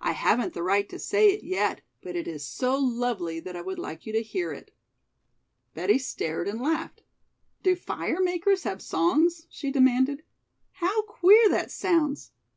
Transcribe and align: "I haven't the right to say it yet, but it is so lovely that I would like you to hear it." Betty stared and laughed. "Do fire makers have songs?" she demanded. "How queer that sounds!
"I 0.00 0.10
haven't 0.10 0.54
the 0.54 0.62
right 0.64 0.88
to 0.88 0.98
say 0.98 1.28
it 1.30 1.44
yet, 1.44 1.82
but 2.02 2.16
it 2.16 2.26
is 2.26 2.44
so 2.44 2.76
lovely 2.76 3.38
that 3.38 3.54
I 3.54 3.62
would 3.62 3.78
like 3.78 4.04
you 4.06 4.12
to 4.12 4.20
hear 4.20 4.52
it." 4.52 4.74
Betty 5.72 5.98
stared 6.00 6.48
and 6.48 6.60
laughed. 6.60 7.04
"Do 7.62 7.76
fire 7.76 8.20
makers 8.20 8.64
have 8.64 8.82
songs?" 8.82 9.46
she 9.50 9.70
demanded. 9.70 10.24
"How 10.72 11.02
queer 11.02 11.48
that 11.50 11.70
sounds! 11.70 12.32